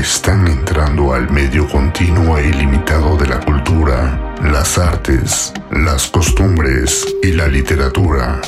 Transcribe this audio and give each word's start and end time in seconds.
están 0.00 0.46
entrando 0.46 1.12
al 1.12 1.30
medio 1.30 1.68
continuo 1.68 2.38
e 2.38 2.48
ilimitado 2.48 3.18
de 3.18 3.26
la 3.26 3.38
cultura, 3.40 4.34
las 4.42 4.78
artes, 4.78 5.52
las 5.70 6.06
costumbres 6.08 7.06
y 7.22 7.32
la 7.32 7.46
literatura. 7.48 8.40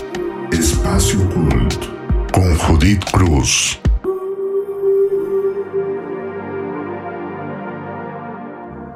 Espacio 0.50 1.28
Cult 1.28 1.74
con 2.32 2.56
Judith 2.56 3.04
Cruz. 3.12 3.78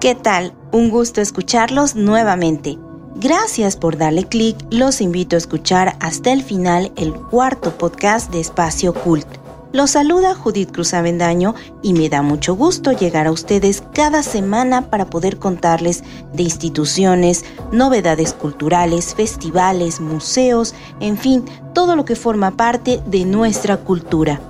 ¿Qué 0.01 0.15
tal? 0.15 0.55
Un 0.73 0.89
gusto 0.89 1.21
escucharlos 1.21 1.95
nuevamente. 1.95 2.79
Gracias 3.17 3.77
por 3.77 3.99
darle 3.99 4.25
clic. 4.25 4.57
Los 4.71 5.03
invito 5.03 5.37
a 5.37 5.39
escuchar 5.39 5.97
hasta 6.01 6.33
el 6.33 6.43
final 6.43 6.91
el 6.97 7.13
cuarto 7.13 7.77
podcast 7.77 8.33
de 8.33 8.41
Espacio 8.41 8.95
Cult. 8.95 9.46
Los 9.73 9.91
saluda 9.91 10.35
Judith 10.35 10.73
Cruz 10.73 10.95
Avendaño 10.95 11.55
y 11.83 11.93
me 11.93 12.09
da 12.09 12.23
mucho 12.23 12.55
gusto 12.55 12.93
llegar 12.93 13.27
a 13.27 13.33
ustedes 13.33 13.83
cada 13.93 14.23
semana 14.23 14.91
para 14.91 15.11
poder 15.11 15.39
contarles 15.39 16.03
de 16.33 16.45
instituciones, 16.45 17.45
novedades 17.73 18.33
culturales, 18.33 19.15
festivales, 19.15 20.01
museos, 20.01 20.75
en 21.01 21.19
fin, 21.19 21.45
todo 21.75 21.97
lo 21.97 22.05
que 22.05 22.17
forma 22.17 22.57
parte 22.57 23.03
de 23.07 23.25
nuestra 23.25 23.77
cultura. 23.77 24.41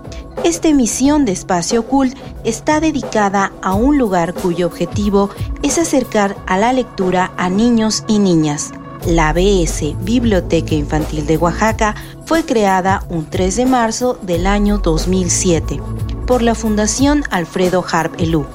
Esta 0.44 0.68
emisión 0.68 1.24
de 1.24 1.32
Espacio 1.32 1.86
Cult 1.86 2.16
está 2.44 2.78
dedicada 2.78 3.52
a 3.62 3.74
un 3.74 3.98
lugar 3.98 4.34
cuyo 4.34 4.66
objetivo 4.66 5.30
es 5.62 5.78
acercar 5.78 6.36
a 6.46 6.58
la 6.58 6.72
lectura 6.72 7.32
a 7.36 7.48
niños 7.48 8.04
y 8.06 8.18
niñas. 8.18 8.70
La 9.06 9.32
BS 9.32 9.94
Biblioteca 10.00 10.74
Infantil 10.74 11.26
de 11.26 11.36
Oaxaca 11.36 11.94
fue 12.24 12.44
creada 12.44 13.06
un 13.08 13.24
3 13.24 13.54
de 13.54 13.64
marzo 13.64 14.18
del 14.22 14.48
año 14.48 14.78
2007 14.78 15.80
por 16.26 16.42
la 16.42 16.56
Fundación 16.56 17.22
Alfredo 17.30 17.84
Harp 17.88 18.20
Elú, 18.20 18.46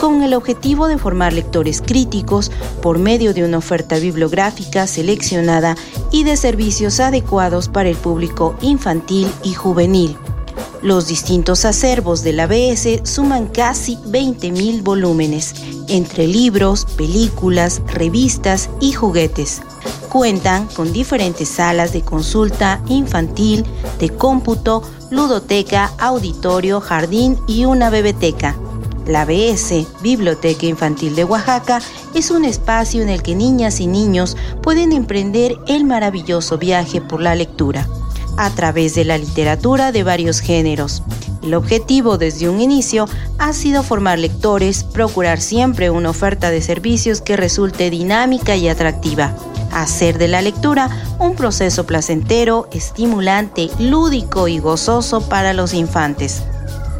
con 0.00 0.22
el 0.22 0.34
objetivo 0.34 0.86
de 0.86 0.96
formar 0.96 1.32
lectores 1.32 1.82
críticos 1.82 2.52
por 2.82 3.00
medio 3.00 3.34
de 3.34 3.42
una 3.42 3.58
oferta 3.58 3.98
bibliográfica 3.98 4.86
seleccionada 4.86 5.74
y 6.12 6.22
de 6.22 6.36
servicios 6.36 7.00
adecuados 7.00 7.68
para 7.68 7.88
el 7.88 7.96
público 7.96 8.54
infantil 8.60 9.28
y 9.42 9.54
juvenil. 9.54 10.16
Los 10.82 11.08
distintos 11.08 11.64
acervos 11.64 12.22
de 12.22 12.32
la 12.32 12.46
BS 12.46 13.00
suman 13.02 13.48
casi 13.48 13.96
20.000 13.96 14.84
volúmenes, 14.84 15.52
entre 15.88 16.28
libros, 16.28 16.84
películas, 16.96 17.82
revistas 17.88 18.70
y 18.78 18.92
juguetes. 18.92 19.62
Cuentan 20.16 20.66
con 20.68 20.94
diferentes 20.94 21.46
salas 21.46 21.92
de 21.92 22.00
consulta 22.00 22.80
infantil, 22.88 23.66
de 23.98 24.08
cómputo, 24.08 24.82
ludoteca, 25.10 25.92
auditorio, 25.98 26.80
jardín 26.80 27.38
y 27.46 27.66
una 27.66 27.90
bebeteca. 27.90 28.56
La 29.06 29.26
BS, 29.26 29.86
Biblioteca 30.00 30.64
Infantil 30.64 31.14
de 31.16 31.24
Oaxaca, 31.24 31.82
es 32.14 32.30
un 32.30 32.46
espacio 32.46 33.02
en 33.02 33.10
el 33.10 33.22
que 33.22 33.34
niñas 33.34 33.78
y 33.78 33.86
niños 33.88 34.38
pueden 34.62 34.92
emprender 34.92 35.54
el 35.66 35.84
maravilloso 35.84 36.56
viaje 36.56 37.02
por 37.02 37.20
la 37.20 37.34
lectura 37.34 37.86
a 38.38 38.48
través 38.48 38.94
de 38.94 39.04
la 39.04 39.18
literatura 39.18 39.92
de 39.92 40.02
varios 40.02 40.40
géneros. 40.40 41.02
El 41.42 41.52
objetivo 41.52 42.16
desde 42.16 42.48
un 42.48 42.62
inicio 42.62 43.06
ha 43.36 43.52
sido 43.52 43.82
formar 43.82 44.18
lectores, 44.18 44.82
procurar 44.82 45.42
siempre 45.42 45.90
una 45.90 46.08
oferta 46.08 46.50
de 46.50 46.62
servicios 46.62 47.20
que 47.20 47.36
resulte 47.36 47.90
dinámica 47.90 48.56
y 48.56 48.70
atractiva, 48.70 49.36
hacer 49.82 50.18
de 50.18 50.28
la 50.28 50.42
lectura 50.42 50.90
un 51.18 51.34
proceso 51.34 51.84
placentero, 51.86 52.68
estimulante, 52.72 53.70
lúdico 53.78 54.48
y 54.48 54.58
gozoso 54.58 55.28
para 55.28 55.52
los 55.52 55.74
infantes. 55.74 56.42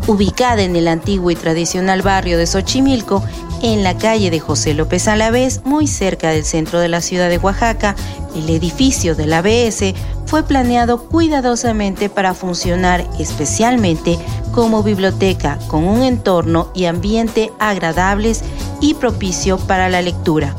Ubicada 0.06 0.62
en 0.62 0.77
el 0.77 0.86
antiguo 0.86 1.30
y 1.30 1.36
tradicional 1.36 2.02
barrio 2.02 2.38
de 2.38 2.47
Xochimilco, 2.47 3.22
en 3.62 3.82
la 3.82 3.97
calle 3.97 4.30
de 4.30 4.38
José 4.38 4.74
López 4.74 5.08
Alavés, 5.08 5.62
muy 5.64 5.86
cerca 5.86 6.30
del 6.30 6.44
centro 6.44 6.78
de 6.78 6.88
la 6.88 7.00
ciudad 7.00 7.28
de 7.28 7.38
Oaxaca, 7.38 7.97
el 8.34 8.48
edificio 8.50 9.15
de 9.15 9.26
la 9.26 9.38
ABS 9.38 9.94
fue 10.26 10.42
planeado 10.42 11.04
cuidadosamente 11.04 12.09
para 12.10 12.34
funcionar 12.34 13.06
especialmente 13.19 14.19
como 14.53 14.82
biblioteca 14.82 15.59
con 15.69 15.84
un 15.84 16.03
entorno 16.03 16.69
y 16.75 16.84
ambiente 16.84 17.50
agradables 17.59 18.42
y 18.81 18.94
propicio 18.94 19.56
para 19.59 19.88
la 19.88 20.03
lectura. 20.03 20.54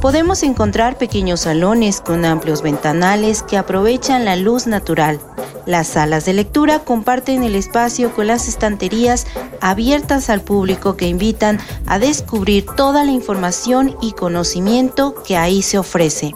Podemos 0.00 0.42
encontrar 0.42 0.96
pequeños 0.96 1.40
salones 1.40 2.00
con 2.00 2.24
amplios 2.24 2.62
ventanales 2.62 3.42
que 3.42 3.58
aprovechan 3.58 4.24
la 4.24 4.34
luz 4.34 4.66
natural. 4.66 5.20
Las 5.66 5.88
salas 5.88 6.24
de 6.24 6.32
lectura 6.32 6.78
comparten 6.78 7.42
el 7.44 7.54
espacio 7.54 8.14
con 8.14 8.26
las 8.26 8.48
estanterías 8.48 9.26
abiertas 9.60 10.30
al 10.30 10.40
público 10.40 10.96
que 10.96 11.06
invitan 11.06 11.58
a 11.86 11.98
descubrir 11.98 12.64
toda 12.64 13.04
la 13.04 13.12
información 13.12 13.94
y 14.00 14.12
conocimiento 14.12 15.14
que 15.22 15.36
ahí 15.36 15.60
se 15.60 15.76
ofrece. 15.76 16.34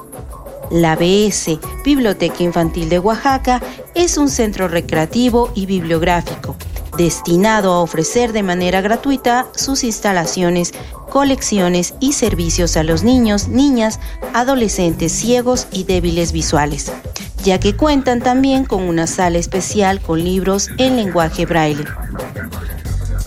La 0.70 0.94
BS, 0.94 1.58
Biblioteca 1.86 2.42
Infantil 2.42 2.90
de 2.90 2.98
Oaxaca, 2.98 3.62
es 3.94 4.18
un 4.18 4.28
centro 4.28 4.68
recreativo 4.68 5.50
y 5.54 5.64
bibliográfico 5.64 6.54
destinado 6.96 7.72
a 7.72 7.80
ofrecer 7.80 8.32
de 8.32 8.42
manera 8.42 8.80
gratuita 8.80 9.46
sus 9.54 9.84
instalaciones, 9.84 10.72
colecciones 11.14 11.94
y 12.00 12.14
servicios 12.14 12.76
a 12.76 12.82
los 12.82 13.04
niños, 13.04 13.46
niñas, 13.46 14.00
adolescentes 14.32 15.12
ciegos 15.12 15.68
y 15.70 15.84
débiles 15.84 16.32
visuales, 16.32 16.90
ya 17.44 17.60
que 17.60 17.76
cuentan 17.76 18.20
también 18.20 18.64
con 18.64 18.82
una 18.82 19.06
sala 19.06 19.38
especial 19.38 20.00
con 20.00 20.24
libros 20.24 20.70
en 20.76 20.96
lenguaje 20.96 21.46
braille. 21.46 21.84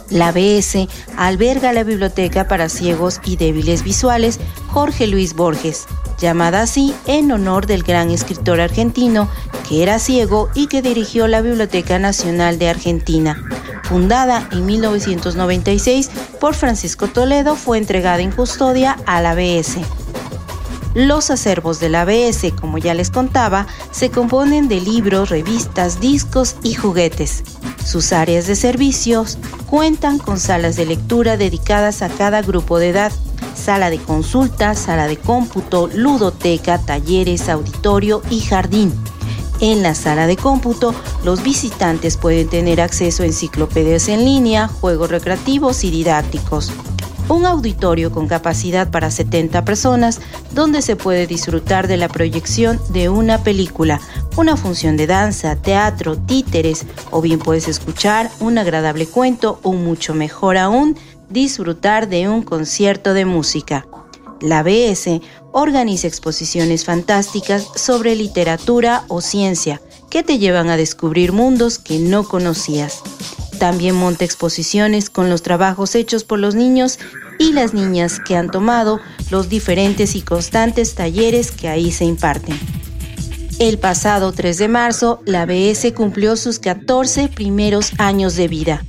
La 0.09 0.33
BS 0.33 0.89
alberga 1.15 1.71
la 1.71 1.85
Biblioteca 1.85 2.49
para 2.49 2.67
Ciegos 2.67 3.21
y 3.23 3.37
Débiles 3.37 3.83
Visuales 3.83 4.41
Jorge 4.67 5.07
Luis 5.07 5.33
Borges, 5.33 5.85
llamada 6.19 6.63
así 6.63 6.93
en 7.05 7.31
honor 7.31 7.67
del 7.67 7.83
gran 7.83 8.11
escritor 8.11 8.59
argentino 8.59 9.29
que 9.69 9.81
era 9.81 9.97
ciego 9.99 10.49
y 10.53 10.67
que 10.67 10.81
dirigió 10.81 11.29
la 11.29 11.39
Biblioteca 11.39 11.99
Nacional 11.99 12.59
de 12.59 12.67
Argentina. 12.67 13.41
Fundada 13.87 14.49
en 14.51 14.65
1996 14.65 16.09
por 16.41 16.55
Francisco 16.55 17.07
Toledo, 17.07 17.55
fue 17.55 17.77
entregada 17.77 18.19
en 18.19 18.31
custodia 18.31 18.97
a 19.05 19.21
la 19.21 19.31
ABS. 19.31 19.77
Los 20.93 21.29
acervos 21.29 21.79
de 21.79 21.89
la 21.89 22.01
ABS, 22.01 22.51
como 22.59 22.79
ya 22.79 22.93
les 22.93 23.11
contaba, 23.11 23.65
se 23.91 24.09
componen 24.09 24.67
de 24.67 24.81
libros, 24.81 25.29
revistas, 25.29 26.01
discos 26.01 26.57
y 26.63 26.73
juguetes. 26.73 27.43
Sus 27.85 28.11
áreas 28.11 28.47
de 28.47 28.57
servicios 28.57 29.37
cuentan 29.67 30.17
con 30.17 30.37
salas 30.37 30.75
de 30.75 30.85
lectura 30.85 31.37
dedicadas 31.37 32.01
a 32.01 32.09
cada 32.09 32.41
grupo 32.41 32.79
de 32.79 32.89
edad, 32.89 33.13
sala 33.55 33.89
de 33.89 33.99
consulta, 33.99 34.75
sala 34.75 35.07
de 35.07 35.15
cómputo, 35.15 35.87
ludoteca, 35.93 36.77
talleres, 36.79 37.47
auditorio 37.47 38.21
y 38.29 38.41
jardín. 38.41 38.91
En 39.59 39.81
la 39.81 39.95
sala 39.95 40.27
de 40.27 40.37
cómputo, 40.37 40.93
los 41.23 41.41
visitantes 41.41 42.15
pueden 42.15 42.47
tener 42.47 42.79
acceso 42.79 43.23
a 43.23 43.25
enciclopedias 43.25 44.07
en 44.07 44.23
línea, 44.23 44.67
juegos 44.67 45.09
recreativos 45.09 45.83
y 45.83 45.89
didácticos. 45.89 46.71
Un 47.27 47.45
auditorio 47.45 48.11
con 48.11 48.27
capacidad 48.27 48.89
para 48.91 49.09
70 49.09 49.65
personas 49.65 50.21
donde 50.51 50.83
se 50.83 50.95
puede 50.95 51.25
disfrutar 51.25 51.87
de 51.87 51.97
la 51.97 52.07
proyección 52.07 52.79
de 52.89 53.09
una 53.09 53.43
película, 53.43 53.99
una 54.37 54.55
función 54.57 54.95
de 54.95 55.07
danza, 55.07 55.55
teatro, 55.55 56.17
títeres 56.17 56.85
o 57.09 57.19
bien 57.21 57.39
puedes 57.39 57.67
escuchar 57.67 58.29
un 58.39 58.59
agradable 58.59 59.07
cuento 59.07 59.59
o 59.63 59.73
mucho 59.73 60.13
mejor 60.13 60.57
aún 60.57 60.95
disfrutar 61.29 62.07
de 62.07 62.29
un 62.29 62.43
concierto 62.43 63.15
de 63.15 63.25
música. 63.25 63.87
La 64.39 64.61
BS 64.61 65.19
organiza 65.59 66.05
exposiciones 66.05 66.85
fantásticas 66.85 67.67
sobre 67.75 68.15
literatura 68.15 69.03
o 69.07 69.21
ciencia 69.21 69.81
que 70.11 70.21
te 70.21 70.37
llevan 70.37 70.69
a 70.69 70.77
descubrir 70.77 71.31
mundos 71.31 71.79
que 71.79 71.97
no 71.97 72.27
conocías. 72.27 73.01
También 73.57 73.95
monta 73.95 74.23
exposiciones 74.23 75.09
con 75.09 75.31
los 75.31 75.41
trabajos 75.41 75.95
hechos 75.95 76.23
por 76.23 76.37
los 76.37 76.53
niños 76.53 76.99
y 77.39 77.53
las 77.53 77.73
niñas 77.73 78.19
que 78.19 78.35
han 78.35 78.51
tomado 78.51 78.99
los 79.31 79.49
diferentes 79.49 80.15
y 80.15 80.21
constantes 80.21 80.93
talleres 80.93 81.51
que 81.51 81.67
ahí 81.69 81.91
se 81.91 82.05
imparten. 82.05 82.59
El 83.57 83.79
pasado 83.79 84.33
3 84.33 84.59
de 84.59 84.67
marzo, 84.67 85.23
la 85.25 85.47
BS 85.47 85.91
cumplió 85.95 86.37
sus 86.37 86.59
14 86.59 87.29
primeros 87.29 87.93
años 87.97 88.35
de 88.35 88.47
vida. 88.47 88.85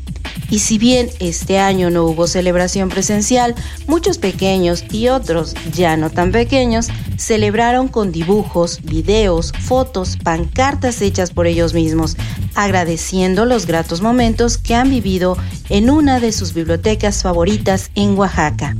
Y 0.50 0.60
si 0.60 0.78
bien 0.78 1.10
este 1.20 1.58
año 1.58 1.90
no 1.90 2.04
hubo 2.04 2.26
celebración 2.26 2.88
presencial, 2.88 3.54
muchos 3.86 4.18
pequeños 4.18 4.82
y 4.90 5.08
otros 5.08 5.54
ya 5.74 5.96
no 5.96 6.10
tan 6.10 6.32
pequeños 6.32 6.88
celebraron 7.16 7.88
con 7.88 8.12
dibujos, 8.12 8.80
videos, 8.82 9.52
fotos, 9.52 10.16
pancartas 10.16 11.02
hechas 11.02 11.32
por 11.32 11.46
ellos 11.46 11.74
mismos, 11.74 12.16
agradeciendo 12.54 13.44
los 13.44 13.66
gratos 13.66 14.00
momentos 14.00 14.56
que 14.56 14.74
han 14.74 14.88
vivido 14.88 15.36
en 15.68 15.90
una 15.90 16.18
de 16.18 16.32
sus 16.32 16.54
bibliotecas 16.54 17.22
favoritas 17.22 17.90
en 17.94 18.16
Oaxaca. 18.16 18.74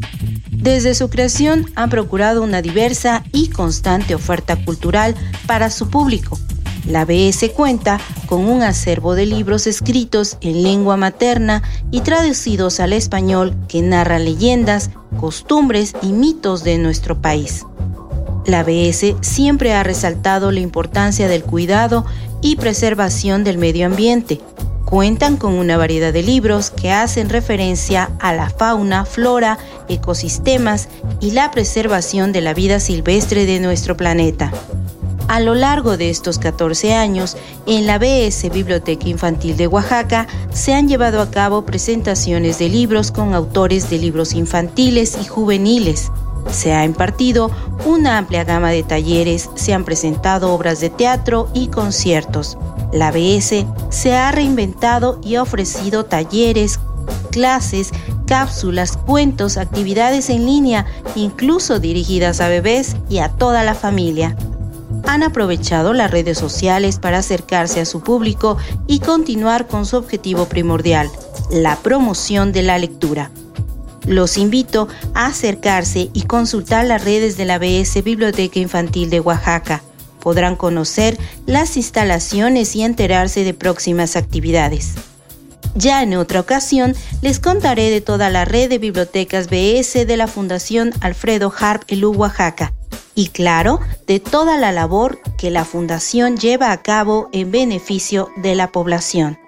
Desde 0.50 0.94
su 0.94 1.10
creación 1.10 1.66
han 1.74 1.90
procurado 1.90 2.42
una 2.42 2.62
diversa 2.62 3.24
y 3.32 3.50
constante 3.50 4.14
oferta 4.14 4.56
cultural 4.64 5.14
para 5.46 5.70
su 5.70 5.88
público 5.90 6.38
La 6.88 7.04
BS 7.04 7.50
cuenta 7.54 8.00
con 8.24 8.48
un 8.48 8.62
acervo 8.62 9.14
de 9.14 9.26
libros 9.26 9.66
escritos 9.66 10.38
en 10.40 10.62
lengua 10.62 10.96
materna 10.96 11.62
y 11.90 12.00
traducidos 12.00 12.80
al 12.80 12.94
español 12.94 13.54
que 13.68 13.82
narran 13.82 14.24
leyendas, 14.24 14.88
costumbres 15.20 15.92
y 16.00 16.12
mitos 16.12 16.64
de 16.64 16.78
nuestro 16.78 17.20
país. 17.20 17.66
La 18.46 18.62
BS 18.62 19.16
siempre 19.20 19.74
ha 19.74 19.82
resaltado 19.82 20.50
la 20.50 20.60
importancia 20.60 21.28
del 21.28 21.44
cuidado 21.44 22.06
y 22.40 22.56
preservación 22.56 23.44
del 23.44 23.58
medio 23.58 23.84
ambiente. 23.84 24.40
Cuentan 24.86 25.36
con 25.36 25.52
una 25.52 25.76
variedad 25.76 26.14
de 26.14 26.22
libros 26.22 26.70
que 26.70 26.90
hacen 26.90 27.28
referencia 27.28 28.08
a 28.18 28.32
la 28.32 28.48
fauna, 28.48 29.04
flora, 29.04 29.58
ecosistemas 29.90 30.88
y 31.20 31.32
la 31.32 31.50
preservación 31.50 32.32
de 32.32 32.40
la 32.40 32.54
vida 32.54 32.80
silvestre 32.80 33.44
de 33.44 33.60
nuestro 33.60 33.94
planeta. 33.94 34.50
A 35.28 35.40
lo 35.40 35.54
largo 35.54 35.98
de 35.98 36.08
estos 36.08 36.38
14 36.38 36.94
años, 36.94 37.36
en 37.66 37.86
la 37.86 37.98
BS 37.98 38.48
Biblioteca 38.50 39.10
Infantil 39.10 39.58
de 39.58 39.66
Oaxaca 39.66 40.26
se 40.54 40.72
han 40.72 40.88
llevado 40.88 41.20
a 41.20 41.30
cabo 41.30 41.66
presentaciones 41.66 42.58
de 42.58 42.70
libros 42.70 43.12
con 43.12 43.34
autores 43.34 43.90
de 43.90 43.98
libros 43.98 44.32
infantiles 44.32 45.18
y 45.20 45.26
juveniles. 45.26 46.10
Se 46.50 46.72
ha 46.72 46.82
impartido 46.86 47.50
una 47.84 48.16
amplia 48.16 48.44
gama 48.44 48.70
de 48.70 48.82
talleres, 48.82 49.50
se 49.54 49.74
han 49.74 49.84
presentado 49.84 50.50
obras 50.54 50.80
de 50.80 50.88
teatro 50.88 51.50
y 51.52 51.68
conciertos. 51.68 52.56
La 52.90 53.10
BS 53.10 53.66
se 53.90 54.16
ha 54.16 54.32
reinventado 54.32 55.20
y 55.22 55.34
ha 55.34 55.42
ofrecido 55.42 56.06
talleres, 56.06 56.80
clases, 57.30 57.90
cápsulas, 58.26 58.96
cuentos, 58.96 59.58
actividades 59.58 60.30
en 60.30 60.46
línea, 60.46 60.86
incluso 61.16 61.80
dirigidas 61.80 62.40
a 62.40 62.48
bebés 62.48 62.96
y 63.10 63.18
a 63.18 63.28
toda 63.28 63.62
la 63.62 63.74
familia 63.74 64.34
han 65.04 65.22
aprovechado 65.22 65.92
las 65.92 66.10
redes 66.10 66.38
sociales 66.38 66.98
para 66.98 67.18
acercarse 67.18 67.80
a 67.80 67.84
su 67.84 68.00
público 68.00 68.56
y 68.86 69.00
continuar 69.00 69.66
con 69.66 69.86
su 69.86 69.96
objetivo 69.96 70.46
primordial, 70.46 71.10
la 71.50 71.76
promoción 71.76 72.52
de 72.52 72.62
la 72.62 72.78
lectura. 72.78 73.30
Los 74.06 74.38
invito 74.38 74.88
a 75.14 75.26
acercarse 75.26 76.08
y 76.12 76.22
consultar 76.22 76.86
las 76.86 77.04
redes 77.04 77.36
de 77.36 77.44
la 77.44 77.58
BS 77.58 78.02
Biblioteca 78.02 78.58
Infantil 78.58 79.10
de 79.10 79.20
Oaxaca. 79.20 79.82
Podrán 80.20 80.56
conocer 80.56 81.18
las 81.46 81.76
instalaciones 81.76 82.74
y 82.74 82.82
enterarse 82.82 83.44
de 83.44 83.54
próximas 83.54 84.16
actividades. 84.16 84.94
Ya 85.74 86.02
en 86.02 86.14
otra 86.16 86.40
ocasión 86.40 86.94
les 87.20 87.38
contaré 87.38 87.90
de 87.90 88.00
toda 88.00 88.30
la 88.30 88.44
red 88.44 88.70
de 88.70 88.78
bibliotecas 88.78 89.48
BS 89.48 90.06
de 90.06 90.16
la 90.16 90.26
Fundación 90.26 90.92
Alfredo 91.00 91.52
Harp 91.56 91.82
Elú 91.88 92.12
Oaxaca 92.12 92.72
y 93.18 93.30
claro, 93.30 93.80
de 94.06 94.20
toda 94.20 94.58
la 94.58 94.70
labor 94.70 95.18
que 95.36 95.50
la 95.50 95.64
Fundación 95.64 96.36
lleva 96.36 96.70
a 96.70 96.82
cabo 96.82 97.28
en 97.32 97.50
beneficio 97.50 98.28
de 98.36 98.54
la 98.54 98.70
población. 98.70 99.40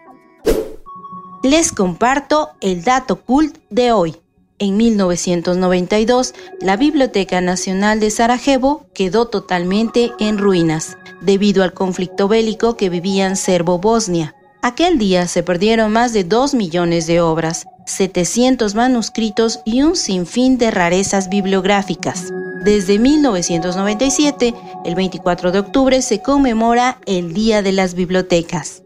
Les 1.44 1.70
comparto 1.70 2.50
el 2.60 2.82
dato 2.82 3.20
cult 3.20 3.58
de 3.70 3.92
hoy. 3.92 4.16
En 4.58 4.76
1992, 4.76 6.34
la 6.60 6.76
Biblioteca 6.76 7.40
Nacional 7.40 8.00
de 8.00 8.10
Sarajevo 8.10 8.86
quedó 8.92 9.28
totalmente 9.28 10.10
en 10.18 10.38
ruinas, 10.38 10.98
debido 11.20 11.62
al 11.62 11.72
conflicto 11.72 12.26
bélico 12.26 12.76
que 12.76 12.88
vivía 12.88 13.28
en 13.28 13.36
Serbo-Bosnia. 13.36 14.34
Aquel 14.62 14.98
día 14.98 15.28
se 15.28 15.44
perdieron 15.44 15.92
más 15.92 16.12
de 16.12 16.24
2 16.24 16.54
millones 16.54 17.06
de 17.06 17.20
obras, 17.20 17.66
700 17.86 18.74
manuscritos 18.74 19.60
y 19.64 19.82
un 19.82 19.94
sinfín 19.94 20.58
de 20.58 20.72
rarezas 20.72 21.28
bibliográficas. 21.28 22.32
Desde 22.64 22.98
1997, 22.98 24.54
el 24.84 24.94
24 24.94 25.50
de 25.50 25.60
octubre 25.60 26.02
se 26.02 26.20
conmemora 26.20 27.00
el 27.06 27.32
Día 27.32 27.62
de 27.62 27.72
las 27.72 27.94
Bibliotecas. 27.94 28.82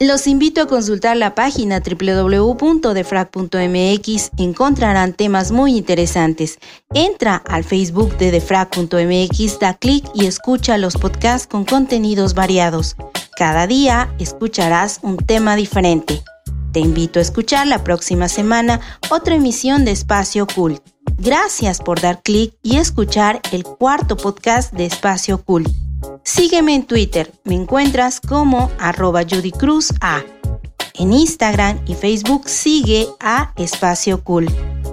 Los 0.00 0.28
invito 0.28 0.60
a 0.60 0.66
consultar 0.66 1.16
la 1.16 1.34
página 1.34 1.80
www.defrag.mx, 1.80 4.30
encontrarán 4.36 5.14
temas 5.14 5.50
muy 5.50 5.76
interesantes. 5.76 6.58
Entra 6.94 7.36
al 7.36 7.64
Facebook 7.64 8.16
de 8.16 8.30
defrag.mx, 8.30 9.58
da 9.58 9.74
clic 9.74 10.08
y 10.14 10.26
escucha 10.26 10.78
los 10.78 10.96
podcasts 10.98 11.48
con 11.48 11.64
contenidos 11.64 12.34
variados. 12.34 12.94
Cada 13.36 13.66
día 13.66 14.14
escucharás 14.20 15.00
un 15.02 15.16
tema 15.16 15.56
diferente. 15.56 16.22
Te 16.72 16.80
invito 16.80 17.18
a 17.18 17.22
escuchar 17.22 17.66
la 17.66 17.82
próxima 17.82 18.28
semana 18.28 18.80
otra 19.10 19.34
emisión 19.34 19.84
de 19.84 19.90
Espacio 19.92 20.46
Cult. 20.46 20.82
Gracias 21.18 21.80
por 21.80 22.00
dar 22.00 22.22
clic 22.22 22.54
y 22.62 22.76
escuchar 22.76 23.40
el 23.50 23.64
cuarto 23.64 24.16
podcast 24.16 24.72
de 24.72 24.86
Espacio 24.86 25.42
Cool. 25.42 25.64
Sígueme 26.22 26.76
en 26.76 26.86
Twitter, 26.86 27.32
me 27.42 27.56
encuentras 27.56 28.20
como 28.20 28.70
arroba 28.78 29.22
Judy 29.28 29.50
Cruz 29.50 29.92
A. 30.00 30.22
En 30.94 31.12
Instagram 31.12 31.80
y 31.86 31.94
Facebook 31.94 32.48
sigue 32.48 33.08
a 33.18 33.52
Espacio 33.56 34.22
Cool. 34.22 34.46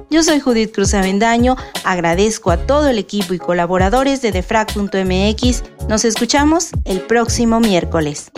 Yo 0.10 0.24
soy 0.24 0.40
Judith 0.40 0.74
Cruz 0.74 0.96
Avendaño, 0.96 1.58
agradezco 1.84 2.50
a 2.50 2.58
todo 2.58 2.88
el 2.88 2.98
equipo 2.98 3.36
y 3.36 3.40
colaboradores 3.40 4.22
de 4.24 4.32
defrag.mx. 4.32 5.64
Nos 5.88 6.06
escuchamos 6.06 6.70
el 6.86 7.02
próximo 7.02 7.60
miércoles. 7.60 8.32